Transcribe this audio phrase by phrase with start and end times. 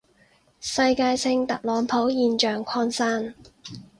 [0.59, 3.35] 世界性特朗普現象擴散